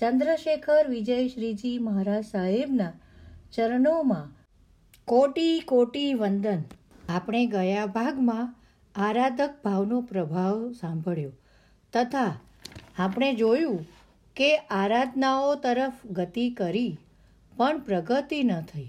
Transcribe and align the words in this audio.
ચંદ્રશેખર 0.00 0.84
વિજય 0.88 1.16
શ્રીજી 1.28 1.78
મહારાજ 1.78 2.22
સાહેબના 2.26 2.92
ચરણોમાં 3.52 4.28
કોટી 5.08 5.56
કોટી 5.60 6.14
વંદન. 6.14 6.62
આપણે 7.08 7.42
ગયા 7.46 7.86
ભાગમાં 7.86 8.46
આરાધક 8.94 9.58
ભાવનો 9.64 9.98
પ્રભાવ 10.02 10.62
સાંભળ્યો 10.72 11.32
તથા 11.92 12.32
આપણે 12.98 13.28
જોયું 13.34 13.82
કે 14.36 14.48
આરાધનાઓ 14.76 15.50
તરફ 15.56 16.00
ગતિ 16.10 16.46
કરી 16.50 16.92
પણ 17.52 17.78
પ્રગતિ 17.80 18.40
ન 18.42 18.62
થઈ, 18.62 18.88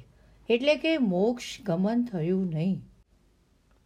એટલે 0.49 0.75
કે 0.75 0.95
મોક્ષ 0.97 1.51
ગમન 1.65 2.05
થયું 2.05 2.47
નહીં. 2.47 2.79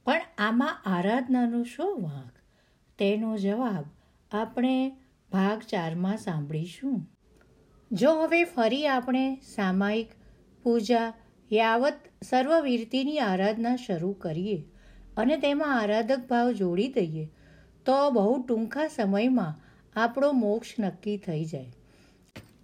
પણ 0.05 0.29
આમાં 0.37 0.85
આરાધનાનો 0.85 1.63
શું 1.63 1.97
વાંક? 2.03 2.33
તેનો 2.99 3.33
જવાબ 3.37 3.85
આપણે 4.31 4.77
ભાગ 5.31 5.59
ચારમાં 5.69 6.17
સાંભળીશું. 6.17 6.97
જો 7.91 8.11
હવે 8.11 8.43
ફરી 8.43 8.87
આપણે 8.87 9.37
સામાયિક, 9.55 10.07
પૂજા, 10.63 11.13
યાવત, 11.53 11.93
સર્વવીરતીની 12.23 13.19
આરાધના 13.19 13.75
શરૂ 13.75 14.13
કરીએ 14.13 14.63
અને 15.17 15.37
તેમાં 15.37 15.81
આરાધક 15.81 16.27
ભાવ 16.29 16.51
જોડી 16.51 16.87
દઈએ, 16.87 17.29
તો 17.85 18.11
બહુ 18.11 18.43
ટૂંકા 18.43 18.87
સમયમાં 18.87 19.53
આપણો 19.99 20.31
મોક્ષ 20.31 20.67
નક્કી 20.79 21.17
થઈ 21.17 21.45
જાય. 21.45 21.65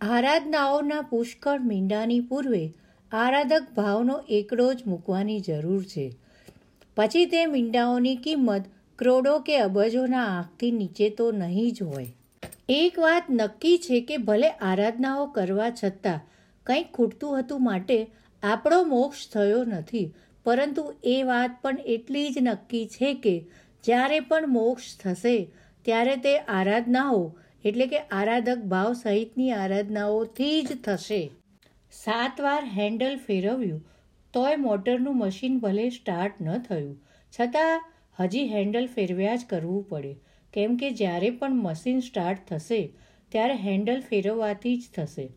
આરાધનાઓના 0.01 1.01
પુષ્કળ 1.01 1.59
મીંડાની 1.59 2.19
પૂર્વે 2.19 2.73
આરાધક 3.11 3.67
ભાવનો 3.75 4.19
એકડો 4.29 4.73
જ 4.73 4.87
મૂકવાની 4.87 5.39
જરૂર 5.39 5.83
છે. 5.83 6.11
પછી 6.95 7.25
તે 7.25 7.45
મીંડાઓની 7.45 8.15
કિંમત, 8.15 8.63
કરોડો 8.95 9.39
કે 9.39 9.57
અબજોના 9.57 10.25
આંખથી 10.25 10.71
નીચે 10.71 11.09
તો 11.09 11.31
નહીં 11.31 11.71
જ 11.71 11.83
હોય. 11.83 12.07
એક 12.73 12.99
વાત 12.99 13.23
નક્કી 13.29 13.77
છે 13.77 14.01
કે 14.01 14.17
ભલે 14.17 14.49
આરાધનાઓ 14.49 15.25
કરવા 15.25 15.69
છતાં 15.69 16.19
કંઈક 16.65 16.91
ખૂટતું 16.91 17.39
હતું 17.39 17.63
માટે 17.63 18.11
આપણો 18.43 18.83
મોક્ષ 18.83 19.29
થયો 19.33 19.63
નથી. 19.63 20.13
પરંતુ 20.43 20.93
એ 21.03 21.23
વાત 21.23 21.57
પણ 21.61 21.77
એટલી 21.85 22.29
જ 22.29 22.37
નક્કી 22.41 22.85
છે 22.85 23.13
કે 23.13 23.47
જ્યારે 23.83 24.19
પણ 24.19 24.47
મોક્ષ 24.47 24.97
થશે, 24.97 25.51
ત્યારે 25.81 26.15
તે 26.15 26.37
આરાધનાઓ, 26.37 27.35
એટલે 27.65 27.87
કે 27.87 27.99
આરાધક 27.99 28.57
ભાવ 28.57 28.93
સહિતની 28.93 29.51
આરાધનાઓથી 29.51 30.61
જ 30.61 30.81
થશે. 30.83 31.31
સાત 31.91 32.41
વાર 32.41 32.65
હેન્ડલ 32.65 33.17
ફેરવ્યું, 33.17 33.85
તોય 34.33 34.55
મોટરનું 34.55 35.17
મશીન 35.17 35.59
ભલે 35.59 35.89
સ્ટાર્ટ 35.89 36.41
ન 36.41 36.57
થયું. 36.57 37.01
છતાં 37.39 37.91
હજી 38.19 38.47
હેન્ડલ 38.47 38.87
ફેરવ્યા 38.87 39.35
જ 39.35 39.45
કરવું 39.49 39.83
પડે. 39.83 40.19
કેમ 40.53 40.77
કે 40.77 40.91
જ્યારે 40.91 41.29
પણ 41.29 41.55
મશીન 41.55 41.99
સ્ટાર્ટ 41.99 42.47
થશે, 42.47 42.93
ત્યારે 43.29 43.53
હેન્ડલ 43.53 44.01
ફેરવવાથી 44.01 44.77
જ 44.77 44.83
થશે. 44.95 45.27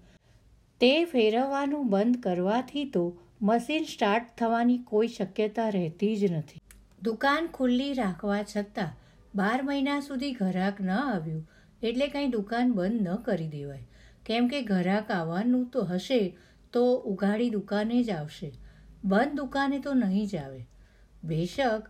તે 0.81 1.05
ફેરવવાનું 1.05 1.89
બંધ 1.89 2.23
કરવાથી 2.23 2.85
તો 2.85 3.19
મશીન 3.43 3.85
સ્ટાર્ટ 3.85 4.27
થવાની 4.39 4.79
કોઈ 4.79 5.09
શક્યતા 5.09 5.69
રહેતી 5.69 6.17
જ 6.17 6.33
નથી. 6.33 6.61
દુકાન 7.03 7.47
ખુલ્લી 7.47 7.93
રાખવા 7.93 8.43
છતાં 8.43 8.93
બાર 9.35 9.63
મહિના 9.63 10.01
સુધી 10.01 10.33
ઘરાક 10.33 10.81
ન 10.81 10.91
આવ્યું 10.91 11.49
એટલે 11.83 12.07
કંઈ 12.07 12.27
દુકાન 12.27 12.73
બંધ 12.73 13.09
ન 13.09 13.17
કરી 13.17 13.49
દેવાય. 13.49 13.87
કેમ 14.27 14.49
કે 14.49 14.63
ઘરાક 14.63 15.11
આવવાનું 15.11 15.69
તો 15.69 15.83
હશે, 15.83 16.37
તો 16.73 16.95
ઉઘાડી 16.97 17.51
દુકાને 17.51 18.03
જ 18.03 18.11
આવશે. 18.11 18.53
બંધ 19.05 19.33
દુકાને 19.35 19.79
તો 19.79 19.95
નહીં 19.95 20.27
જ 20.27 20.37
આવે. 20.37 20.67
બેશક, 21.25 21.83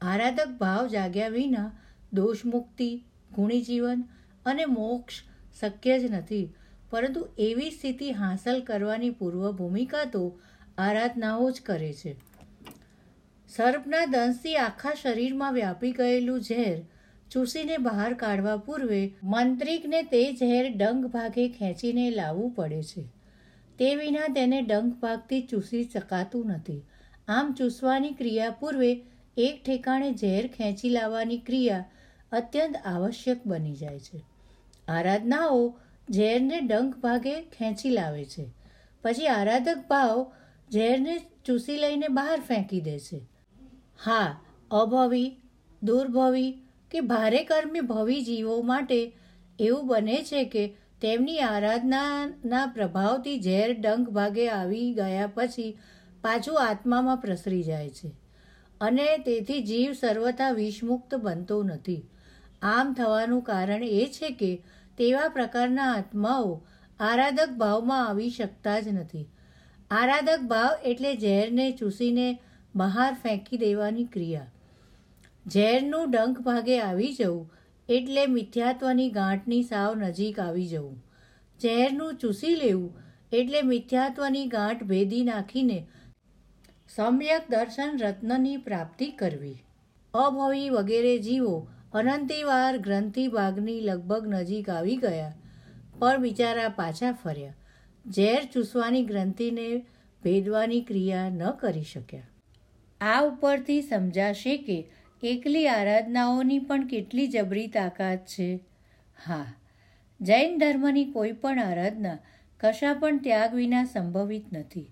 આરાધક 0.00 0.48
ભાવ 0.48 0.86
જાગ્યા 0.86 1.28
વિના 1.28 1.72
દોષ 2.12 2.44
મુક્તિ 2.44 3.04
ગુણી 3.34 3.62
જીવન 3.62 4.04
અને 4.46 4.64
મોક્ષ 4.64 5.14
શક્ય 5.60 5.98
જ 5.98 6.12
નથી. 6.12 6.54
પરંતુ 6.90 7.28
એવી 7.38 7.70
સ્થિતિ 7.70 8.10
હાંસલ 8.12 8.60
કરવાની 8.60 9.10
પૂર્વ 9.10 9.52
ભૂમિકા 9.52 10.04
તો 10.04 10.40
આરાધનાઓ 10.78 11.50
જ 11.50 11.60
કરે 11.66 11.92
છે. 11.92 12.16
સર્પના 13.48 14.04
દંશથી 14.04 14.56
આખા 14.56 14.94
શરીરમાં 15.02 15.54
વ્યાપી 15.54 15.92
ગયેલું 15.92 16.40
ઝેર 16.40 16.82
ચૂસીને 17.30 17.76
બહાર 17.76 18.14
કાઢવા 18.14 18.56
પૂર્વે 18.56 19.14
મંત્રિકને 19.22 20.02
તે 20.02 20.32
ઝેર 20.32 20.72
ડંખ 20.76 21.06
ભાગે 21.06 21.48
ખેંચીને 21.48 22.10
લાવવું 22.10 22.50
પડે 22.50 22.82
છે. 22.82 23.04
તે 23.78 23.94
વિના 23.96 24.26
તેને 24.34 24.62
ડંખ 24.62 24.94
ભાગથી 24.94 25.42
ચૂસી 25.42 25.84
શકાતું 25.84 26.46
નથી. 26.46 26.82
આમ 27.28 27.52
ચૂસવાની 27.52 28.12
ક્રિયા 28.12 28.50
પૂર્વે 28.50 29.00
એક 29.36 29.64
ઠેકાણે 29.64 30.12
ઝેર 30.12 30.46
ખેંચી 30.46 30.88
લાવવાની 30.88 31.38
ક્રિયા 31.38 31.84
અત્યંત 32.32 32.76
આવશ્યક 32.84 33.46
બની 33.46 33.74
જાય 33.74 33.98
છે. 33.98 34.24
આરાધનાઓ 34.88 35.78
ઝેરને 36.10 36.60
ડંખ 36.60 36.96
ભાગે 36.96 37.42
ખેંચી 37.42 37.90
લાવે 37.90 38.24
છે. 38.24 38.50
પછી 39.02 39.26
આરાધક 39.26 39.76
ભાવ 39.88 40.32
ઝેરને 40.72 41.20
ચૂસી 41.44 41.76
લઈને 41.76 42.08
બહાર 42.08 42.40
ફેંકી 42.40 42.80
દે 42.80 42.98
છે. 42.98 43.20
હા, 44.04 44.40
અભવી, 44.70 45.36
દુર્ભવી 45.82 46.62
કે 46.90 47.00
ભારે 47.00 47.44
કર્મી 47.44 47.80
ભવી 47.80 48.24
જીવો 48.24 48.62
માટે 48.62 49.12
એવું 49.58 49.86
બને 49.86 50.24
છે 50.24 50.44
કે 50.44 50.76
તેમની 51.02 51.38
આરાધનાના 51.38 52.66
પ્રભાવથી 52.66 53.40
ઝેર 53.40 53.80
ડંખ 53.80 54.08
ભાગે 54.08 54.48
આવી 54.48 54.94
ગયા 54.94 55.30
પછી 55.34 55.78
પાછું 56.22 56.68
આત્મામાં 56.68 57.16
પ્રસરી 57.16 57.62
જાય 57.62 57.90
છે. 57.90 58.12
અને 58.80 59.18
તેથી 59.18 59.62
જીવ 59.62 59.92
સર્વથા 59.92 60.50
વિષમુક્ત 60.50 61.14
બનતો 61.14 61.62
નથી. 61.62 62.06
આમ 62.62 62.94
થવાનું 62.94 63.42
કારણ 63.42 63.82
એ 63.82 64.06
છે 64.06 64.30
કે 64.30 64.50
તેવા 64.98 65.28
પ્રકારના 65.28 65.90
આત્માઓ 65.94 66.62
આરાધક 67.00 67.50
ભાવમાં 67.58 68.08
આવી 68.08 68.30
શકતા 68.30 68.80
જ 68.80 68.88
નથી. 68.88 69.28
આરાધક 69.90 70.40
ભાવ 70.40 70.70
એટલે 70.84 71.14
ઝેરને 71.16 71.72
ચૂસીને 71.72 72.38
બહાર 72.74 73.14
ફેંકી 73.14 73.56
દેવાની 73.56 74.04
ક્રિયા. 74.04 74.50
ઝેરનું 75.46 76.10
ડંખ 76.10 76.40
ભાગે 76.40 76.80
આવી 76.80 77.12
જવું 77.12 77.50
એટલે 77.88 78.26
મિથ્યાત્વની 78.26 79.10
ગાંઠની 79.10 79.62
સાવ 79.62 79.94
નજીક 79.94 80.40
આવી 80.40 80.66
જવું. 80.66 81.02
ઝેરનું 81.60 82.14
ચૂસી 82.14 82.54
લેવું 82.54 82.92
એટલે 83.32 83.62
મિથ્યાત્વની 83.62 84.46
ગાંઠ 84.46 84.82
ભેદી 84.82 85.24
નાખીને 85.24 85.86
સમ્યક 86.96 87.50
દર્શન 87.50 87.98
રત્નની 87.98 88.56
પ્રાપ્તિ 88.56 89.10
કરવી. 89.10 89.58
અભવી 90.14 90.70
વગેરે 90.70 91.18
જીવો 91.18 91.68
અનંતિવાર 91.92 92.76
ગ્રંથિ 92.78 93.28
ભાગની 93.28 93.80
લગભગ 93.80 94.26
નજીક 94.26 94.68
આવી 94.70 94.96
ગયા, 94.96 95.32
પણ 95.98 96.18
બિચારા 96.18 96.68
પાછા 96.68 97.12
ફર્યા. 97.12 97.54
ઝેર 98.06 98.42
ચૂસવાની 98.52 99.04
ગ્રંથિને 99.04 99.78
ભેદવાની 100.22 100.80
ક્રિયા 100.80 101.28
ન 101.28 101.50
કરી 101.50 101.82
શક્યા. 101.82 102.28
આ 103.00 103.22
ઉપરથી 103.22 103.82
સમજાશે 103.82 104.56
કે 104.56 104.76
એકલી 105.22 105.68
આરાધનાઓની 105.68 106.58
પણ 106.58 106.86
કેટલી 106.86 107.28
જબરી 107.28 107.66
તાકાત 107.66 108.26
છે. 108.26 108.60
હા, 109.26 109.46
જૈન 110.20 110.58
ધર્મની 110.58 111.04
કોઈ 111.04 111.32
પણ 111.32 111.60
આરાધના 111.60 112.18
કશા 112.60 112.92
પણ 112.94 113.18
ત્યાગ 113.18 113.54
વિના 113.54 113.84
સંભવિત 113.84 114.46
નથી. 114.52 114.86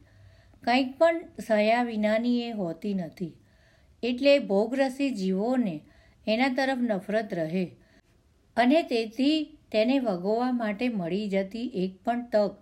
કંઈક 0.63 0.99
પણ 0.99 1.21
સયા 1.47 1.83
વિનાની 1.83 2.43
એ 2.43 2.51
હોતી 2.51 2.95
નથી. 2.95 3.33
એટલે 4.03 4.39
ભોગરસી 4.39 5.11
જીવોને 5.11 5.77
એના 6.27 6.49
તરફ 6.49 6.81
નફરત 6.81 7.35
રહે. 7.35 7.67
અને 8.57 8.83
તેથી 8.83 9.37
તેને 9.73 9.99
વગોવા 9.99 10.53
માટે 10.53 10.89
મળી 10.89 11.29
જતી 11.29 11.67
એક 11.75 12.01
પણ 12.05 12.25
તક 12.33 12.55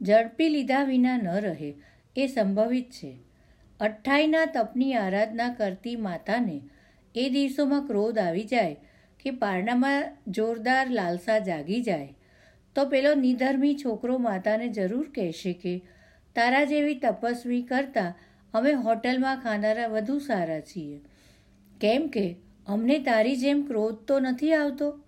ઝડપી 0.00 0.48
લીધા 0.48 0.82
વિના 0.82 1.16
ન 1.16 1.28
રહે 1.40 1.74
એ 2.16 2.26
સંભવિત 2.26 2.90
છે. 2.90 3.12
અઠ્ઠાઈના 3.80 4.44
તપની 4.44 4.94
આરાધના 4.94 5.52
કરતી 5.54 5.96
માતાને 5.96 6.58
એ 7.14 7.28
દિવસોમાં 7.30 7.86
ક્રોધ 7.86 8.18
આવી 8.18 8.44
જાય 8.44 8.76
કે 9.20 9.30
પારણામાં 9.30 10.04
જોરદાર 10.28 10.90
લાલસા 10.90 11.38
જાગી 11.38 11.82
જાય, 11.82 12.14
તો 12.76 12.84
પેલો 12.84 13.14
નિધર્મી 13.14 13.74
છોકરો 13.74 14.18
માતાને 14.18 14.68
જરૂર 14.68 15.08
કહેશે 15.14 15.52
કે, 15.52 15.74
તારા 16.36 16.64
જેવી 16.64 16.94
તપસ્વી 16.94 17.62
કરતાં 17.62 18.14
અમે 18.54 18.72
હોટલમાં 18.72 19.42
ખાનારા 19.42 19.86
વધુ 19.86 20.18
સારા 20.18 20.60
છીએ. 20.60 20.98
કેમ 21.80 22.08
કે 22.08 22.26
અમને 22.66 22.98
તારી 22.98 23.36
જેમ 23.36 23.62
ક્રોધ 23.62 23.94
તો 23.94 24.20
નથી 24.20 24.52
આવતો? 24.52 25.00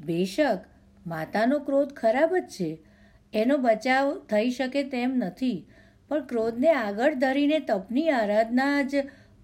બેશક, 0.00 0.58
માતાનો 1.06 1.58
ક્રોધ 1.58 1.92
ખરાબ 1.92 2.36
જ 2.36 2.42
છે. 2.42 2.78
એનો 3.34 3.56
બચાવ 3.56 4.18
થઈ 4.18 4.50
શકે 4.50 4.82
તેમ 4.82 5.10
નથી. 5.16 5.66
પણ 6.08 6.26
ક્રોધને 6.26 6.70
આગળ 6.72 7.14
ધરીને 7.14 7.58
તપની 7.58 8.10
આરાધના 8.10 8.82
જ 8.82 8.94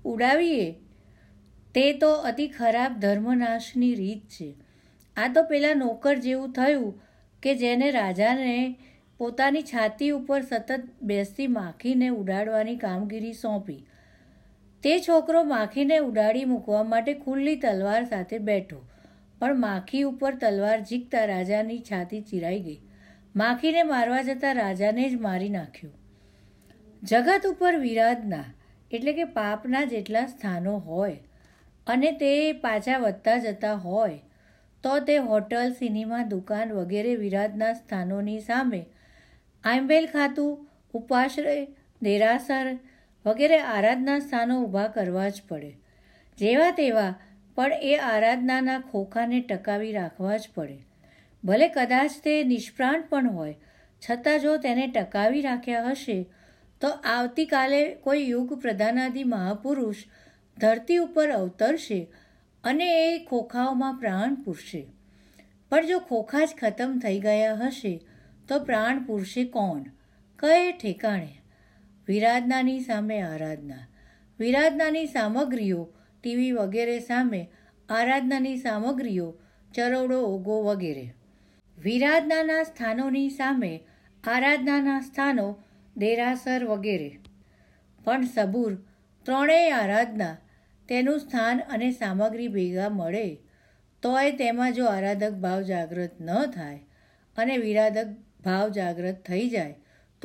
ઉડાવીએ? 0.05 0.73
તે 1.75 1.93
તો 1.93 2.13
અતિ 2.13 2.49
ખરાબ 2.49 2.93
ધર્મનાશની 2.99 3.95
રીત 3.95 4.29
છે. 4.29 4.55
આ 5.17 5.33
તો 5.33 5.43
પેલા 5.43 5.75
નોકર 5.75 6.15
જેવું 6.15 6.53
થયું 6.53 7.01
કે 7.43 7.55
જેને 7.55 7.91
રાજાને 7.91 8.79
પોતાની 9.19 9.63
છાતી 9.63 10.11
ઉપર 10.11 10.43
સતત 10.43 10.81
બેસતી 11.03 11.47
માખીને 11.47 12.09
ઉડાડવાની 12.09 12.77
કામગીરી 12.77 13.33
સોંપી. 13.33 13.87
તે 14.83 14.97
છોકરો 15.01 15.41
માખીને 15.45 15.97
ઉડાડી 15.99 16.45
મૂકવા 16.45 16.83
માટે 16.85 17.13
ખુલ્લી 17.15 17.57
તલવાર 17.57 18.03
સાથે 18.05 18.39
બેઠો, 18.39 18.81
પણ 19.41 19.59
માખી 19.59 20.03
ઉપર 20.03 20.35
તલવાર 20.35 20.79
ઝીકતા 20.81 21.25
રાજાની 21.25 21.79
છાતી 21.83 22.21
ચિરાઈ 22.23 22.61
ગઈ. 22.61 22.81
માખીને 23.37 23.83
મારવા 23.83 24.21
જતાં 24.23 24.55
રાજાને 24.55 25.09
જ 25.09 25.17
મારી 25.21 25.49
નાખ્યો. 25.49 25.95
જગત 27.03 27.51
ઉપર 27.51 27.75
વિરાધના, 27.79 28.45
એટલે 28.91 29.13
કે 29.13 29.25
પાપના 29.25 29.85
જેટલા 29.85 30.27
સ્થાનો 30.27 30.79
હોય, 30.79 31.19
અને 31.87 32.13
તે 32.13 32.31
પાછા 32.53 32.99
વધતા 32.99 33.39
જતા 33.39 33.75
હોય, 33.75 34.19
તો 34.85 34.99
તે 35.01 35.17
હોટલ, 35.17 35.73
સિનેમા 35.73 36.25
દુકાન 36.25 36.73
વગેરે 36.73 37.15
વિરાધના 37.17 37.73
સ્થાનોની 37.73 38.41
સામે 38.41 38.83
આંબેલ 39.65 40.07
ખાતું, 40.07 40.69
ઉપાશ્રય, 40.95 41.67
દેરાસર 42.03 42.77
વગેરે 43.27 43.59
આરાધના 43.59 44.19
સ્થાનો 44.19 44.65
ઊભા 44.65 44.89
કરવા 44.89 45.29
જ 45.29 45.43
પડે. 45.49 45.79
જેવા 46.39 46.71
તેવા, 46.71 47.15
પણ 47.55 47.73
એ 47.73 47.97
આરાધનાના 47.97 48.79
ખોખાને 48.79 49.41
ટકાવી 49.41 49.93
રાખવા 49.93 50.37
જ 50.37 50.49
પડે. 50.55 50.79
ભલે 51.45 51.69
કદાચ 51.69 52.11
તે 52.25 52.45
નિષ્પ્રાણ 52.45 53.03
પણ 53.03 53.31
હોય, 53.31 53.55
છતાં 54.11 54.41
જો 54.41 54.57
તેને 54.57 54.87
ટકાવી 54.87 55.41
રાખ્યા 55.41 55.85
હશે, 55.85 56.27
તો 56.81 56.89
આવતીકાલે 56.89 57.95
કોઈ 57.95 58.29
યુગ 58.29 58.61
પ્રધાનાદિ 58.63 59.25
મહાપુરુષ 59.25 59.97
ધરતી 60.59 60.97
ઉપર 60.97 61.31
અવતરશે 61.31 62.07
અને 62.65 63.13
એ 63.13 63.25
ખોખાઓમાં 63.25 63.99
પ્રાણ 63.99 64.35
પૂરશે. 64.35 64.87
પણ 65.71 65.87
જો 65.87 65.99
ખોખા 65.99 66.45
જ 66.45 66.49
ખતમ 66.61 66.99
થઈ 66.99 67.21
ગયા 67.21 67.55
હશે, 67.55 68.01
તો 68.49 68.59
પ્રાણ 68.59 69.05
પૂરશે 69.05 69.45
કોણ? 69.45 69.83
કયે 70.39 70.73
ઠેકાણે? 70.73 71.43
વિરાધનાની 72.07 72.81
સામે 72.81 73.21
આરાધના. 73.21 73.89
વિરાધનાની 74.39 75.07
સામગ્રીઓ, 75.07 75.89
ટીવી 76.23 76.53
વગેરે 76.53 76.99
સામે 76.99 77.51
આરાધનાની 77.89 78.57
સામગ્રીઓ 78.57 79.35
ચરોડો 79.75 80.21
ઓગો 80.21 80.63
વગેરે. 80.63 81.15
વિરાધનાના 81.79 82.63
સ્થાનોની 82.63 83.31
સામે 83.31 83.81
આરાધનાના 84.25 85.01
સ્થાનો, 85.01 85.57
દેરાસર 85.97 86.65
વગેરે. 86.65 87.19
પણ 88.05 88.25
સબૂર, 88.25 88.77
ત્રણેય 89.23 89.71
આરાધના 89.71 90.37
તેનું 90.89 91.19
સ્થાન 91.19 91.59
અને 91.59 91.93
સામગ્રી 91.93 92.49
ભેગા 92.49 92.89
મળે, 92.89 93.39
તોય 94.03 94.33
તેમાં 94.33 94.73
જો 94.73 94.87
આરાધક 94.87 95.33
ભાવ 95.33 95.63
જાગૃત 95.63 96.11
ન 96.21 96.47
થાય 96.47 96.79
અને 97.37 97.57
વિરાધક 97.57 98.07
ભાવ 98.45 98.69
જાગૃત 98.69 99.15
થઈ 99.15 99.49
જાય 99.49 99.75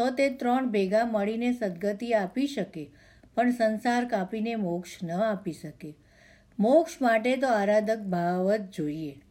તો 0.02 0.12
તે 0.12 0.30
ત્રણ 0.30 0.70
ભેગા 0.70 1.06
મળીને 1.06 1.54
સદગતિ 1.54 2.14
આપી 2.14 2.48
શકે, 2.48 2.90
પણ 3.36 3.52
સંસાર 3.52 4.06
કાપીને 4.06 4.56
મોક્ષ 4.56 5.04
ન 5.04 5.12
આપી 5.12 5.52
શકે. 5.52 5.96
મોક્ષ 6.60 7.02
માટે 7.02 7.38
તો 7.38 7.48
આરાધક 7.48 8.00
ભાવ 8.00 8.56
જ 8.56 8.62
જોઈએ. 8.78 9.22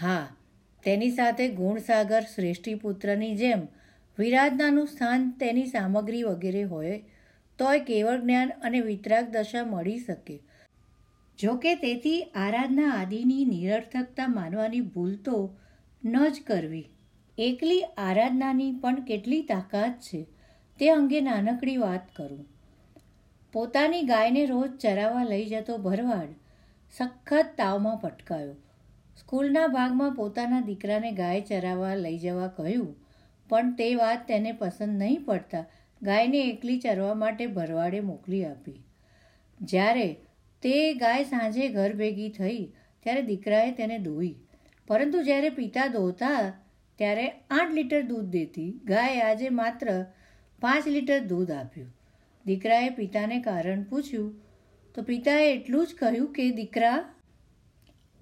હા, 0.00 0.36
તેની 0.84 1.10
સાથે 1.10 1.48
ગુણસાગર 1.48 2.20
શ્રેષ્ઠીપુત્રની 2.20 3.36
જેમ 3.36 3.68
વિરાધનાનું 4.18 4.86
સ્થાન 4.86 5.30
તેની 5.30 5.66
સામગ્રી 5.66 6.22
વગેરે 6.22 6.62
હોય, 6.62 6.98
તોય 7.58 7.78
કેવળ 7.78 8.20
જ્ઞાન 8.20 8.48
અને 8.62 8.80
વિતરાગ 8.80 9.28
દશા 9.28 9.64
મળી 9.64 9.98
શકે. 9.98 10.40
જોકે 11.38 11.74
તેથી 11.74 12.22
આરાધના 12.22 12.90
આદિની 12.90 13.44
નિરર્થકતા 13.44 14.26
માનવાની 14.26 14.80
ભૂલ 14.80 15.16
તો 15.16 15.56
ન 16.04 16.28
જ 16.28 16.42
કરવી. 16.46 16.88
એકલી 17.40 17.82
આરાધનાની 17.98 18.72
પણ 18.72 19.04
કેટલી 19.04 19.42
તાકાત 19.42 20.00
છે? 20.00 20.18
તે 20.80 20.88
અંગે 20.90 21.20
નાનકડી 21.20 21.76
વાત 21.76 22.10
કરું. 22.16 22.42
પોતાની 23.54 24.02
ગાયને 24.02 24.42
રોજ 24.46 24.74
ચરાવવા 24.76 25.24
લઈ 25.24 25.46
જતો 25.46 25.78
ભરવાડ 25.78 26.34
સખત 26.94 27.54
તાવમાં 27.56 27.96
પટકાયો 28.00 28.56
સ્કૂલના 29.16 29.66
ભાગમાં 29.66 30.14
પોતાના 30.14 30.60
દીકરાને 30.60 31.10
ગાય 31.12 31.40
ચરાવવા 31.40 31.94
લઈ 31.94 32.18
જવા 32.18 32.50
કહ્યું, 32.58 32.92
પણ 33.50 33.72
તે 33.74 33.88
વાત 33.94 34.28
તેને 34.28 34.52
પસંદ 34.52 35.02
નહીં 35.02 35.24
પડતા 35.24 35.64
ગાયને 36.02 36.40
એકલી 36.42 36.78
ચરવા 36.78 37.14
માટે 37.14 37.46
ભરવાડે 37.46 38.00
મોકલી 38.00 38.44
આપી. 38.44 38.78
જ્યારે 39.60 40.08
તે 40.62 40.76
ગાય 40.94 41.24
સાંજે 41.24 41.68
ઘર 41.68 41.92
ભેગી 41.92 42.30
થઈ, 42.30 42.62
ત્યારે 43.00 43.22
દીકરાએ 43.22 43.70
તેને 43.72 43.98
દોઈ 43.98 44.34
પરંતુ 44.88 45.22
જ્યારે 45.22 45.50
પિતા 45.50 45.86
દોતા 45.86 46.38
ત્યારે 47.00 47.26
આઠ 47.50 47.72
લીટર 47.72 48.02
દૂધ 48.02 48.28
દેતી 48.32 48.68
ગાય 48.88 49.20
આજે 49.26 49.48
માત્ર 49.58 49.92
પાંચ 50.62 50.88
લીટર 50.88 51.18
દૂધ 51.26 51.52
આપ્યું. 51.52 51.90
દીકરાએ 52.44 52.90
પિતાને 52.90 53.38
કારણ 53.40 53.82
પૂછ્યું, 53.82 54.28
તો 54.94 55.02
પિતાએ 55.02 55.46
એટલું 55.54 55.86
જ 55.86 55.98
કહ્યું 55.98 56.28
કે 56.32 56.46
દીકરા, 56.50 56.98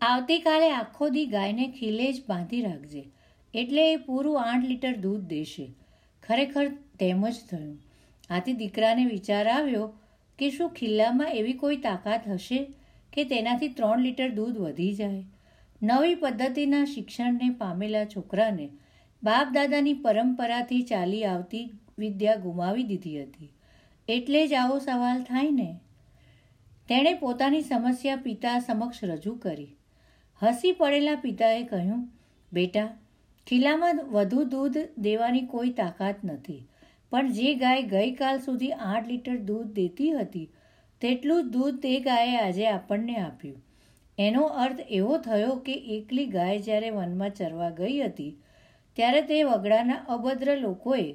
આવતીકાલે 0.00 0.68
આખો 0.70 1.08
દી 1.08 1.26
ગાયને 1.26 1.72
ખીલે 1.78 2.06
જ 2.12 2.22
બાંધી 2.28 2.60
રાખજે, 2.62 3.02
એટલે 3.54 3.84
એ 3.92 3.96
પૂરું 3.96 4.38
આઠ 4.42 4.64
લીટર 4.64 4.92
દૂધ 4.96 5.24
દેશે. 5.28 5.66
ખરેખર 6.22 6.66
તેમ 6.98 7.24
જ 7.30 7.36
થયું. 7.50 7.72
આથી 8.30 8.52
દીકરાને 8.52 9.04
વિચાર 9.06 9.44
આવ્યો 9.46 9.88
કે 10.38 10.50
શું 10.50 10.70
ખિલ્લામાં 10.70 11.32
એવી 11.32 11.52
કોઈ 11.52 11.76
તાકાત 11.76 12.28
હશે 12.28 12.60
કે 13.12 13.24
તેનાથી 13.24 13.68
ત્રણ 13.68 14.00
લીટર 14.00 14.28
દૂધ 14.30 14.56
વધી 14.58 14.94
જાય? 14.94 15.22
નવી 15.82 16.14
પદ્ધતિના 16.14 16.84
શિક્ષણને 16.84 17.50
પામેલા 17.50 18.04
છોકરાને 18.04 18.70
બાપ 19.22 19.48
દાદાની 19.54 19.94
પરંપરાથી 19.94 20.82
ચાલી 20.82 21.24
આવતી 21.24 21.72
વિદ્યા 21.98 22.34
ગુમાવી 22.34 22.82
દીધી 22.82 23.22
હતી. 23.22 23.50
એટલે 24.08 24.46
જ 24.46 24.54
આવો 24.54 24.78
સવાલ 24.78 25.22
થાય 25.22 25.50
ને? 25.50 25.80
તેણે 26.88 27.14
પોતાની 27.14 27.60
સમસ્યા 27.60 28.16
પિતા 28.16 28.58
સમક્ષ 28.58 29.04
રજૂ 29.04 29.36
કરી. 29.36 29.76
હસી 30.42 30.72
પડેલા 30.72 31.14
પિતાએ 31.14 31.62
કહ્યું, 31.62 32.08
બેટા, 32.52 32.88
ખીલામાં 33.46 33.96
વધુ 34.04 34.44
દૂધ 34.44 34.78
દેવાની 34.98 35.42
કોઈ 35.42 35.70
તાકાત 35.70 36.14
નથી. 36.24 36.68
પણ 37.10 37.32
જે 37.32 37.54
ગાય 37.54 37.82
ગઈકાલ 37.82 38.38
સુધી 38.38 38.72
આઠ 38.72 39.06
લીટર 39.06 39.36
દૂધ 39.36 39.66
દેતી 39.66 40.12
હતી, 40.12 40.50
તેટલું 41.00 41.44
જ 41.44 41.52
દૂધ 41.52 41.78
તે 41.78 42.00
ગાયે 42.00 42.36
આજે 42.36 42.66
આપણને 42.66 43.16
આપ્યું. 43.16 43.62
એનો 44.18 44.44
અર્થ 44.62 44.82
એવો 44.90 45.16
થયો 45.18 45.56
કે 45.66 45.74
એકલી 45.96 46.26
ગાય 46.26 46.60
જ્યારે 46.60 46.90
વનમાં 46.90 47.34
ચરવા 47.38 47.70
ગઈ 47.70 47.98
હતી, 48.00 48.30
ત્યારે 48.96 49.22
તે 49.22 49.42
વગડાના 49.42 50.04
અભદ્ર 50.08 50.54
લોકોએ 50.56 51.08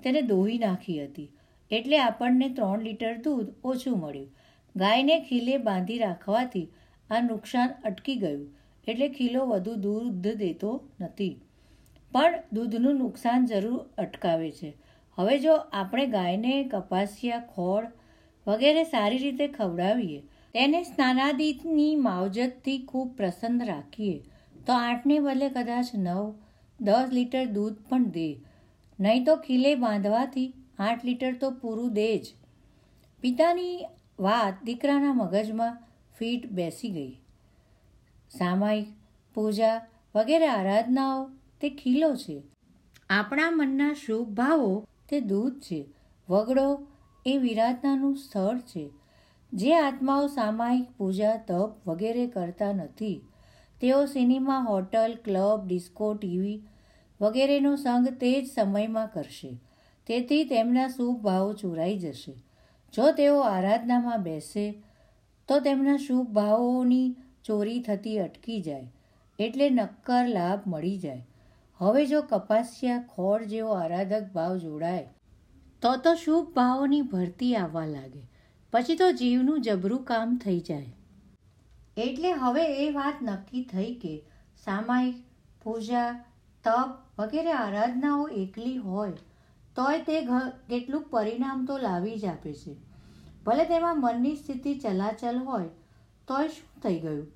તેને 0.00 0.22
દોહી 0.22 0.58
નાખી 0.58 0.98
હતી. 1.04 1.28
એટલે 1.70 1.98
આપણને 1.98 2.48
ત્રણ 2.48 2.80
લીટર 2.80 3.14
દૂધ 3.18 3.50
ઓછું 3.64 3.98
મળ્યું. 3.98 4.30
ગાયને 4.74 5.16
ખીલે 5.20 5.54
બાંધી 5.58 5.98
રાખવાથી 5.98 6.66
આ 7.10 7.20
નુકસાન 7.20 7.76
અટકી 7.84 8.16
ગયું. 8.16 8.42
એટલે 8.86 9.08
ખીલો 9.08 9.46
વધુ 9.46 9.76
દૂધ 9.76 10.28
દેતો 10.36 10.72
નથી. 11.00 11.34
પણ 12.12 12.38
દૂધનું 12.52 12.96
નુકસાન 12.96 13.46
જરૂર 13.46 13.80
અટકાવે 13.98 14.50
છે. 14.50 14.70
હવે 15.18 15.38
જો 15.38 15.54
આપણે 15.54 16.06
ગાયને 16.06 16.54
કપાસિયા, 16.64 17.40
ખોળ 17.54 17.86
વગેરે 18.46 18.84
સારી 18.84 19.18
રીતે 19.18 19.48
ખવડાવીએ 19.48 20.20
તેને 20.54 20.82
સ્નાનાદિતની 20.82 21.96
માવજતથી 21.96 22.78
ખૂબ 22.78 23.16
પ્રસન્ન 23.16 23.64
રાખીએ. 23.64 24.24
તો 24.66 24.72
આઠને 24.72 25.18
બદલે 25.18 25.48
કદાચ 25.48 25.86
નવ, 25.94 26.34
દસ 26.80 27.08
લીટર 27.12 27.44
દૂધ 27.44 27.76
પણ 27.88 28.04
દે. 28.04 28.40
નહીં 29.00 29.24
તો 29.24 29.36
ખીલે 29.36 29.74
બાંધવાથી 29.74 30.54
આઠ 30.78 31.04
લીટર 31.04 31.34
તો 31.36 31.50
પૂરું 31.50 31.92
દે 31.92 32.18
જ. 32.18 32.26
પિતાની 33.20 33.84
વાત 34.18 34.54
દીકરાના 34.64 35.12
મગજમાં 35.12 35.78
ફીટ 36.18 36.46
બેસી 36.46 36.90
ગઈ. 36.90 37.12
સામાયિક, 38.38 38.86
પૂજા 39.34 39.86
વગેરે 40.14 40.46
આરાધનાઓ 40.46 41.30
તે 41.60 41.70
ખીલો 41.70 42.14
છે. 42.14 42.42
આપણા 43.10 43.50
મનના 43.50 43.92
શુભ 43.92 44.28
ભાવો 44.28 44.86
તે 45.08 45.20
દૂધ 45.20 45.60
છે. 45.60 45.86
વગડો 46.28 46.86
એ 47.26 47.36
વિરાધનાનું 47.36 48.16
સ્થળ 48.16 48.58
છે. 48.58 48.99
જે 49.52 49.74
આત્માઓ 49.74 50.26
સામાયિક 50.26 50.90
પૂજા, 50.98 51.36
તપ 51.36 51.88
વગેરે 51.88 52.26
કરતા 52.26 52.72
નથી, 52.72 53.20
તેઓ 53.80 54.06
cinema, 54.06 54.58
hotel, 54.58 55.16
club, 55.24 55.66
disco, 55.66 56.14
TV 56.14 56.62
વગેરેનો 57.20 57.76
સંગ 57.76 58.08
તે 58.08 58.42
જ 58.42 58.50
સમયમાં 58.54 59.08
કરશે. 59.08 59.58
તેથી 60.06 60.44
તેમના 60.44 60.88
શુભ 60.88 61.20
ભાવો 61.22 61.52
ચોરાઈ 61.52 61.98
જશે. 61.98 62.32
જો 62.94 63.12
તેઓ 63.12 63.40
આરાધનામાં 63.40 64.22
બેસે, 64.22 64.82
તો 65.48 65.60
તેમના 65.60 65.96
શુભ 65.96 66.30
ભાવોની 66.30 67.16
ચોરી 67.44 67.80
થતી 67.80 68.18
અટકી 68.18 68.60
જાય, 68.60 68.92
એટલે 69.38 69.70
નક્કર 69.70 70.26
લાભ 70.28 70.60
મળી 70.66 70.98
જાય. 70.98 71.26
હવે 71.78 72.06
જો 72.06 72.22
કપાસિયા 72.22 72.98
ખોળ 72.98 73.44
જેવો 73.44 73.72
આરાધક 73.72 74.32
ભાવ 74.34 74.56
જોડાય, 74.56 75.06
તો 75.82 75.96
તો 75.96 76.14
શુભ 76.14 76.52
ભાવોની 76.54 77.02
ભરતી 77.02 77.56
આવવા 77.56 77.86
લાગે. 77.86 78.29
પછી 78.72 78.96
તો 78.96 79.12
જીવનું 79.12 79.62
જબરું 79.62 80.04
કામ 80.04 80.36
થઈ 80.36 80.60
જાય. 80.60 80.92
એટલે 81.96 82.32
હવે 82.32 82.64
એ 82.86 82.90
વાત 82.90 83.14
નક્કી 83.22 83.64
થઈ 83.64 83.94
કે 83.94 84.14
સામાયિક 84.64 85.14
પૂજા 85.62 86.12
તપ 86.64 87.20
વગેરે 87.20 87.52
આરાધનાઓ 87.52 88.28
એકલી 88.28 88.76
હોય 88.76 89.12
તોય 89.76 89.98
તે 89.98 90.22
કેટલું 90.68 91.02
પરિણામ 91.02 91.66
તો 91.66 91.78
લાવી 91.78 92.16
જ 92.16 92.24
આપે 92.24 92.52
છે. 92.52 92.76
ભલે 93.46 93.64
તેમાં 93.64 94.00
મનની 94.00 94.36
સ્થિતિ 94.36 94.74
ચલાચલ 94.74 95.38
હોય 95.38 95.68
તોય 96.28 96.48
શું 96.48 96.82
થઈ 96.82 96.98
ગયું? 96.98 97.26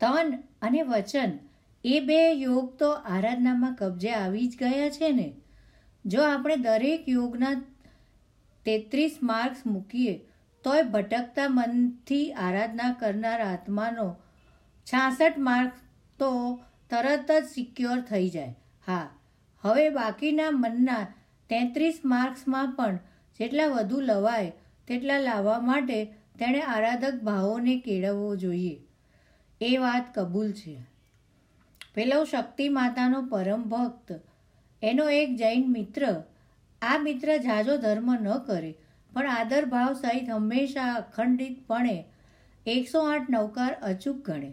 તન 0.00 0.38
અને 0.62 0.82
વચન 0.82 1.38
એ 1.84 2.00
બે 2.00 2.32
યોગ 2.32 2.76
તો 2.78 2.90
આરાધનામાં 2.92 3.74
કબજે 3.74 4.10
આવી 4.10 4.48
જ 4.48 4.56
ગયા 4.56 4.90
છે 4.90 5.12
ને? 5.12 5.28
જો 6.04 6.22
આપણે 6.22 6.56
દરેક 6.56 7.08
યોગના 7.08 7.54
તેત્રીસ 8.64 9.18
માર્ક્સ 9.22 9.66
મૂકીએ, 9.66 10.20
તોય 10.64 10.82
ભટકતા 10.82 11.48
મનથી 11.48 12.32
આરાધના 12.32 12.92
કરનાર 12.92 13.40
આત્માનો 13.40 14.16
છાસઠ 14.84 15.38
માર્ક્સ 15.38 15.80
તો 16.18 16.60
તરત 16.90 17.30
જ 17.30 17.44
સિક્યોર 17.44 18.00
થઈ 18.00 18.28
જાય. 18.28 18.54
હા, 18.86 19.10
હવે 19.60 19.88
બાકીના 19.88 20.50
મનના 20.50 21.04
તેત્રીસ 21.48 22.00
માર્ક્સમાં 22.04 22.72
પણ 22.72 22.98
જેટલા 23.38 23.66
વધુ 23.66 24.00
લવાય, 24.00 24.52
તેટલા 24.88 25.18
લાવવા 25.18 25.60
માટે 25.60 26.04
તેણે 26.38 26.60
આરાધક 26.60 27.14
ભાવોને 27.22 27.80
કેળવવો 27.80 28.36
જોઈએ. 28.36 28.82
એ 29.60 29.76
વાત 29.76 30.18
કબૂલ 30.18 30.52
છે. 30.52 30.76
પેલો 31.94 32.24
શક્તિ 32.24 32.68
માતાનો 32.68 33.22
પરમ 33.22 33.62
ભક્ત, 33.62 34.12
એનો 34.82 35.08
એક 35.08 35.36
જૈન 35.36 35.72
મિત્ર 35.72 36.22
આ 36.82 36.98
મિત્ર 36.98 37.36
ઝાઝો 37.36 37.76
ધર્મ 37.76 38.14
ન 38.14 38.38
કરે, 38.38 38.74
પણ 39.12 39.30
આદર 39.30 39.64
ભાવ 39.64 39.92
સહિત 39.92 40.30
હંમેશા 40.30 40.94
અખંડિતપણે 40.94 42.04
એકસો 42.66 43.00
આઠ 43.00 43.30
નૌકાર 43.30 43.74
અચૂક 43.74 44.30
ગણે. 44.30 44.52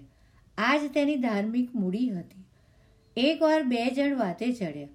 આ 0.57 0.77
જ 0.77 0.93
તેની 0.93 1.15
ધાર્મિક 1.15 1.75
મૂડી 1.75 2.09
હતી. 2.09 2.45
એકવાર 3.17 3.63
બે 3.63 3.89
જણ 3.89 4.17
વાતે 4.17 4.53
ચડ્યા. 4.53 4.87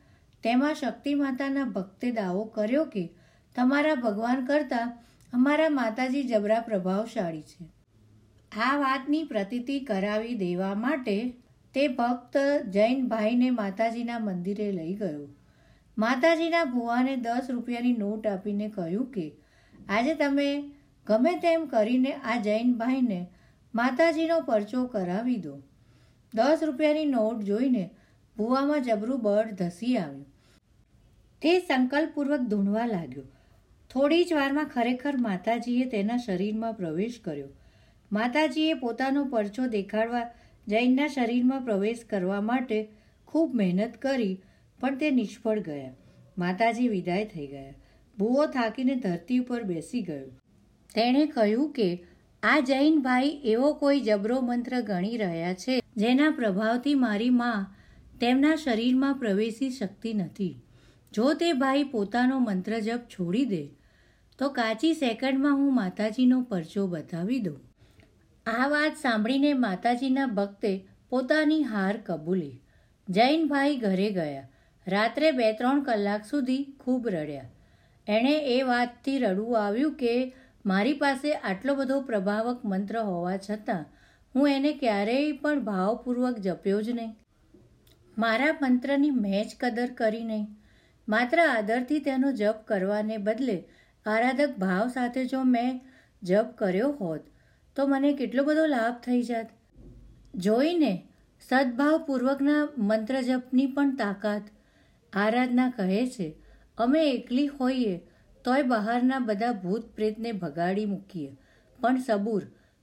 તેમાં 0.42 0.74
શક્તિ 0.74 1.14
માતાના 1.14 1.64
ભક્તે 1.64 2.10
દાવો 2.10 2.44
કર્યો 2.44 2.84
કે, 2.84 3.10
તમારા 3.56 3.94
ભગવાન 3.94 4.44
કરતાં 4.44 4.98
અમારા 5.32 5.68
માતાજી 5.68 6.22
જબરા 6.22 6.60
પ્રભાવશાળી 6.60 7.42
છે. 7.42 7.64
આ 8.60 8.76
વાતની 8.76 9.24
પ્રતીતિ 9.24 9.80
કરાવી 9.80 10.34
દેવા 10.34 10.74
માટે 10.74 11.30
તે 11.74 11.88
ભક્ત 11.88 12.36
જૈન 12.68 13.08
ભાઈને 13.08 13.50
માતાજીના 13.50 14.18
મંદિરે 14.18 14.72
લઈ 14.72 14.94
ગયો. 14.94 15.33
માતાજીના 15.98 16.64
ભુવાને 16.64 17.16
દસ 17.16 17.50
રૂપિયાની 17.50 17.92
નોટ 17.92 18.26
આપીને 18.26 18.68
કહ્યું 18.68 19.10
કે, 19.12 19.26
આજે 19.88 20.14
તમે 20.14 20.48
ગમે 21.06 21.36
તેમ 21.36 21.66
કરીને 21.66 22.12
આ 22.12 22.36
જૈન 22.36 22.72
ભાઈને 22.74 23.26
માતાજીનો 23.74 24.40
પરચો 24.40 24.86
કરાવી 24.86 25.36
દો. 25.36 25.62
દસ 26.34 26.62
રૂપિયાની 26.62 27.04
નોટ 27.04 27.42
જોઈને 27.42 27.90
ભુવામાં 28.36 28.82
જબરું 28.82 29.22
બળ 29.22 29.52
ધસી 29.52 29.96
આવ્યું. 29.96 30.26
તે 31.42 31.60
સંકલ્પપૂર્વક 31.60 32.40
ધૂણવા 32.40 32.86
લાગ્યો. 32.86 33.22
થોડી 33.90 34.24
જ 34.24 34.32
વારમાં 34.32 34.64
ખરેખર 34.64 35.16
માતાજીએ 35.16 35.84
તેના 35.84 36.16
શરીરમાં 36.16 36.74
પ્રવેશ 36.74 37.20
કર્યો. 37.24 37.48
માતાજીએ 38.12 38.74
પોતાનો 38.74 39.24
પરચો 39.24 39.66
દેખાડવા 39.66 40.24
જૈનના 40.68 41.06
શરીરમાં 41.06 41.62
પ્રવેશ 41.62 42.04
કરવા 42.10 42.40
માટે 42.40 42.90
ખૂબ 43.26 43.54
મહેનત 43.54 43.96
કરી 43.96 44.42
પણ 44.84 44.98
તે 44.98 45.10
નિષ્ફળ 45.10 45.60
ગયા. 45.60 45.94
માતાજી 46.38 46.88
વિદાય 46.88 47.24
થઈ 47.24 47.46
ગયા. 47.46 47.74
ભૂવો 48.18 48.46
થાકીને 48.46 48.94
ધરતી 48.94 49.38
ઉપર 49.38 49.62
બેસી 49.62 50.02
ગયો. 50.02 50.26
તેણે 50.94 51.26
કહ્યું 51.26 51.72
કે, 51.72 52.04
આ 52.42 52.60
જૈન 52.60 53.02
ભાઈ 53.02 53.40
એવો 53.44 53.74
કોઈ 53.74 54.00
જબરો 54.00 54.40
મંત્ર 54.40 54.80
ગણી 54.80 55.16
રહ્યા 55.16 55.54
છે, 55.54 55.82
જેના 55.96 56.30
પ્રભાવથી 56.30 56.94
મારી 56.94 57.30
માં 57.30 57.74
તેમના 58.20 58.54
શરીરમાં 58.54 59.18
પ્રવેશી 59.18 59.70
શકતી 59.70 60.14
નથી. 60.14 60.62
જો 61.12 61.34
તે 61.34 61.52
ભાઈ 61.52 61.84
પોતાનો 61.84 62.38
મંત્ર 62.38 62.78
જપ 62.78 63.00
છોડી 63.00 63.44
દે, 63.44 63.68
તો 64.38 64.48
કાચી 64.48 64.94
સેકન્ડમાં 64.94 65.54
હું 65.54 65.74
માતાજીનો 65.74 66.42
પરચો 66.42 66.86
બતાવી 66.86 67.38
દઉં. 67.38 67.60
આ 68.46 68.68
વાત 68.68 68.96
સાંભળીને 68.96 69.52
માતાજીના 69.52 70.26
ભક્તે 70.26 70.88
પોતાની 71.08 71.62
હાર 71.62 71.96
કબૂલી. 71.96 72.60
જૈન 73.08 73.48
ભાઈ 73.48 73.76
ઘરે 73.76 74.10
ગયા. 74.10 74.48
રાત્રે 74.86 75.30
બે 75.32 75.52
ત્રણ 75.52 75.82
કલાક 75.82 76.24
સુધી 76.24 76.62
ખૂબ 76.80 77.08
રડ્યા. 77.08 77.50
એણે 78.06 78.34
એ 78.54 78.62
વાતથી 78.62 79.18
રડવું 79.18 79.60
આવ્યું 79.60 79.94
કે, 79.94 80.14
મારી 80.66 80.92
પાસે 80.92 81.28
આટલો 81.32 81.74
બધો 81.74 82.00
પ્રભાવક 82.00 82.64
મંત્ર 82.64 82.98
હોવા 82.98 83.36
છતાં, 83.36 83.84
હું 84.34 84.50
એને 84.50 84.72
ક્યારેય 84.72 85.32
પણ 85.32 85.64
ભાવપૂર્વક 85.64 86.38
જપ્યો 86.38 86.82
જ 86.82 86.90
નહીં. 86.90 87.16
મારા 88.18 88.52
મંત્રની 88.62 89.10
મેં 89.10 89.54
કદર 89.60 89.90
કરી 89.92 90.24
નહીં. 90.24 90.46
માત્ર 91.08 91.40
આદરથી 91.40 91.98
તેનો 91.98 92.32
જપ 92.32 92.56
કરવાને 92.66 93.16
બદલે 93.18 93.58
આરાધક 94.06 94.58
ભાવ 94.58 94.88
સાથે 94.88 95.24
જો 95.24 95.42
મેં 95.44 95.80
જપ 96.22 96.46
કર્યો 96.58 96.90
હોત, 96.92 97.22
તો 97.76 97.86
મને 97.86 98.12
કેટલો 98.12 98.44
બધો 98.44 98.66
લાભ 98.66 98.98
થઈ 99.04 99.22
જાત. 99.22 99.48
જોઈને 100.34 100.92
સદભાવપૂર્વકના 101.42 102.68
મંત્ર 102.78 103.20
જપની 103.20 103.66
પણ 103.66 103.96
તાકાત 103.96 104.42
આરાધના 105.14 105.70
કહે 105.70 106.06
છે, 106.06 106.34
અમે 106.78 107.10
એકલી 107.10 107.46
હોઈએ, 107.46 107.98
તોય 108.44 108.62
બહારના 108.62 109.18
બધા 109.18 109.52
ભૂત 109.52 109.82
પ્રેતને 109.82 110.32
ભગાડી 110.32 110.84
મૂકીએ. 110.84 111.36
પણ 111.80 111.96
સબૂર, 111.96 112.42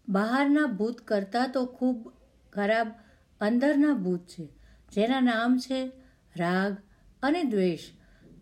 બહારના 0.09 0.65
ભૂત 0.65 1.01
કરતાં 1.01 1.51
તો 1.51 1.65
ખૂબ 1.65 2.13
ખરાબ 2.53 2.87
અંદરના 3.41 3.93
ભૂત 3.93 4.19
છે, 4.19 4.45
જેના 4.93 5.21
નામ 5.21 5.57
છે 5.57 5.91
રાગ 6.37 6.77
અને 7.23 7.43
દ્વેષ. 7.43 7.79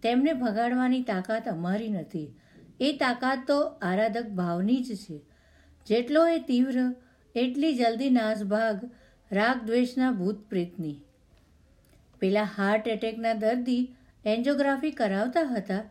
તેમને 0.03 0.33
ભગાડવાની 0.33 1.01
તાકાત 1.01 1.49
અમારી 1.49 1.89
નથી. 1.89 2.35
એ 2.79 2.97
તાકાત 2.97 3.43
તો 3.47 3.61
આરાધક 3.61 4.27
ભાવની 4.27 4.83
જ 4.83 4.95
છે. 4.95 5.21
જેટલો 5.87 6.27
એ 6.27 6.39
તીવ્ર, 6.39 6.95
એટલી 7.35 7.77
જલ્દી 7.77 8.09
નાસભાગ 8.09 8.91
રાગ 9.31 9.65
દ્વેષના 9.65 10.11
ભૂત 10.11 10.35
પ્રેતની. 10.49 11.03
પેલા 12.19 12.43
હાર્ટ 12.43 12.87
એટેકના 12.87 13.33
દર્દી 13.33 13.95
એન્જોગ્રાફી 14.25 14.91
કરાવતા 14.91 15.43
હતા 15.43 15.81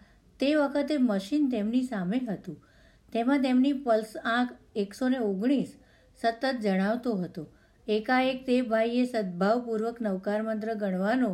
તે 0.40 0.54
વખતે 0.54 0.97
મશીન 0.99 1.49
તેમની 1.49 1.82
સામે 1.82 2.18
હતું. 2.18 2.64
તેમાં 3.12 3.42
તેમની 3.42 3.73
પલ્સ 3.73 4.16
આંક 4.25 4.50
એકસો 4.76 5.08
ને 5.08 5.18
ઓગણીસ 5.18 5.76
સતત 6.20 6.44
જણાવતો 6.62 7.14
હતો. 7.14 7.47
એકાએક 7.88 8.47
તે 8.47 8.62
ભાઈએ 8.62 9.04
સદભાવપૂર્વક 9.04 10.02
નવકાર 10.02 10.42
મંત્ર 10.42 10.75
ગણવાનો 10.75 11.30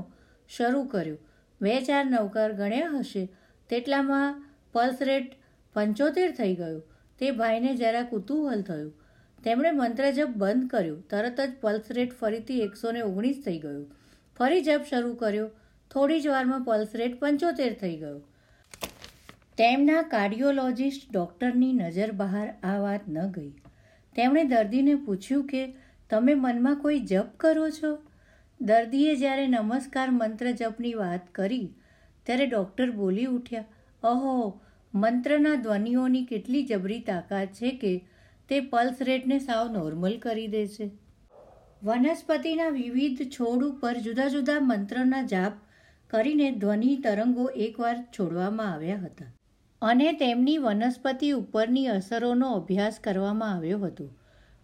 શરૂ 0.57 0.85
કર્યો. 0.85 1.19
બે 1.61 1.81
ચાર 1.81 2.05
નવકાર 2.05 2.53
ગણ્યા 2.53 2.99
હશે 2.99 3.29
તેટલામાં 3.71 4.45
પલ્સ 4.73 5.03
રેટ 5.03 5.33
પંચોતેર 5.75 6.31
થઈ 6.31 6.55
ગયો. 6.55 6.81
તે 7.19 7.31
ભાઈને 7.31 7.75
જરા 7.75 8.03
કુતૂહલ 8.03 8.63
થયું. 8.63 8.93
તેમણે 9.45 9.71
મંત્ર 9.71 10.11
જપ 10.11 10.29
બંધ 10.37 10.71
કર્યો. 10.71 10.97
તરત 11.11 11.41
જ 11.41 11.53
પલ્સ 11.61 11.91
રેટ 11.91 12.13
ફરીથી 12.13 12.61
એકસો 12.61 12.93
ને 12.93 13.01
ઓગણીસ 13.01 13.43
થઈ 13.45 13.59
ગયો. 13.59 13.85
ફરી 14.39 14.61
જપ 14.61 14.81
શરૂ 14.91 15.15
કર્યો. 15.15 15.49
થોડી 15.91 16.21
જ 16.21 16.27
વારમાં 16.27 16.65
પલ્સ 16.65 16.89
રેટ 16.95 17.21
પંચોતેર 17.21 17.73
થઈ 17.73 17.97
ગયો. 17.97 18.19
તેમના 19.59 20.03
કાર્ડિયોલોજિસ્ટ 20.03 21.13
ડૉક્ટરની 21.13 21.73
નજર 21.73 22.13
બહાર 22.13 22.49
આ 22.63 22.79
વાત 22.79 23.01
ન 23.09 23.31
ગઈ. 23.31 23.51
તેમણે 24.17 24.45
દર્દીને 24.45 24.95
પૂછ્યું 24.95 25.47
કે, 25.47 25.75
તમે 26.11 26.35
મનમાં 26.35 26.77
કોઈ 26.77 27.01
જપ 27.01 27.27
કરો 27.37 27.71
છો? 27.71 27.99
દર્દીએ 28.61 29.17
જ્યારે 29.17 29.47
નમસ્કાર 29.47 30.11
મંત્ર 30.11 30.51
જપની 30.53 30.95
વાત 30.95 31.31
કરી, 31.35 31.75
ત્યારે 32.23 32.47
ડૉક્ટર 32.47 32.91
બોલી 32.91 33.25
ઉઠ્યા, 33.25 33.65
અહો, 34.03 34.61
મંત્રના 34.95 35.55
ધ્વનિઓની 35.55 36.25
કેટલી 36.25 36.67
જબરી 36.67 37.01
તાકાત 37.01 37.49
છે 37.49 37.71
કે 37.71 38.05
તે 38.49 38.61
પલ્સ 38.61 38.97
રેટને 39.03 39.39
સાવ 39.39 39.73
નોર્મલ 39.73 40.19
કરી 40.19 40.47
દે 40.47 40.67
છે. 40.67 41.04
વનસ્પતિના 41.85 42.69
વિવિધ 42.69 43.23
છોડ 43.31 43.63
ઉપર 43.63 43.97
જુદા 43.97 44.29
જુદા 44.29 44.61
મંત્રના 44.61 45.23
જાપ 45.23 45.57
કરીને 46.11 46.47
ધ્વનિ 46.51 46.93
તરંગો 46.97 47.45
એકવાર 47.57 47.97
છોડવામાં 48.15 48.71
આવ્યા 48.73 48.97
હતા. 48.97 49.33
અને 49.83 50.13
તેમની 50.13 50.59
વનસ્પતિ 50.59 51.31
ઉપરની 51.31 51.87
અસરોનો 51.87 52.53
અભ્યાસ 52.53 53.01
કરવામાં 53.01 53.53
આવ્યો 53.57 53.79
હતો. 53.79 54.07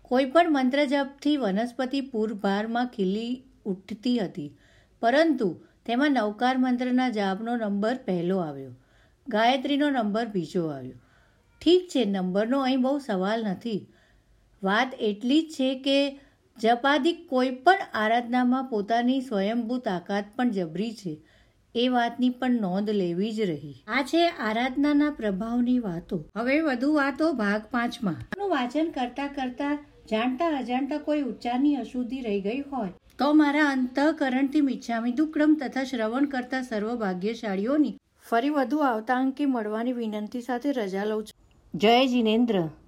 કોઈપણ 0.02 0.48
મંત્ર 0.50 0.84
જપથી 0.84 1.36
વનસ્પતિ 1.36 2.00
પૂરભારમાં 2.00 2.86
ખીલી 2.86 3.42
ઉઠતી 3.64 4.18
હતી, 4.18 4.56
પરંતુ 5.02 5.50
તેમાં 5.86 6.12
નવકાર 6.12 6.58
મંત્રના 6.58 7.10
જાપનો 7.10 7.56
નંબર 7.56 8.00
પહેલો 8.04 8.38
આવ્યો. 8.38 8.72
ગાયત્રીનો 9.28 9.90
નંબર 9.90 10.26
બીજો 10.26 10.64
આવ્યો. 10.68 10.98
ઠીક 11.62 11.86
છે, 11.88 12.04
નંબરનો 12.04 12.60
અહીં 12.60 12.82
બહુ 12.82 12.98
સવાલ 12.98 13.44
નથી. 13.44 13.86
વાત 14.62 14.98
એટલી 15.00 15.42
જ 15.42 15.54
છે 15.54 15.70
કે 15.74 16.00
જપાધિક 16.60 17.26
કોઈ 17.28 17.50
પણ 17.50 17.78
આરાધનામાં 17.94 18.64
પોતાની 18.64 19.20
સ્વયંભૂ 19.20 19.78
તાકાત 19.78 20.24
પણ 20.36 20.50
જબરી 20.50 20.92
છે. 20.92 21.12
એ 21.74 21.88
વાતની 21.88 22.30
પણ 22.30 22.50
નોંધ 22.50 22.90
લેવી 22.90 23.32
જ 23.32 23.40
રહી. 23.40 23.74
આ 23.88 24.02
છે 24.02 24.28
આરાધનાના 24.28 25.10
પ્રભાવની 25.10 25.78
વાતો. 25.78 26.24
હવે 26.36 26.60
વધુ 26.60 26.92
વાતો 26.94 27.32
ભાગ 27.32 27.62
પાંચમાં. 27.70 28.48
વાંચન 28.48 28.90
કરતા 28.90 29.26
કરતા 29.26 29.78
જાણતા 30.10 30.48
અજાણતા 30.58 30.98
કોઈ 30.98 31.22
ઉચ્ચારની 31.22 31.74
અશુદ્ધિ 31.76 32.20
રહી 32.20 32.40
ગઈ 32.40 32.60
હોય, 32.60 32.88
તો 33.18 33.32
મારા 33.32 33.66
અંતઃકરણથી 33.66 34.60
મિચ્છામી 34.60 35.12
દુક્રમ 35.12 35.54
તથા 35.54 35.84
શ્રવણ 35.84 36.24
કરતા 36.24 36.62
સર્વ 36.62 36.94
ભાગ્યશાળીઓની 36.96 37.94
ફરી 38.28 38.50
વધુ 38.50 38.78
આવતા 38.78 39.16
અંકે 39.16 39.46
મળવાની 39.46 39.92
વિનંતી 39.92 40.40
સાથે 40.40 40.72
રજા 40.72 41.04
લઉં 41.04 41.24
છું. 41.24 41.78
જય 41.78 42.06
જિનેન્દ્ર. 42.06 42.70